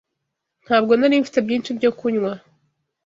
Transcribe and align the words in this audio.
Ntabwo 0.65 0.91
nari 0.95 1.21
mfite 1.21 1.37
byinshi 1.45 1.71
byo 1.77 1.91
kunywa. 1.99 2.31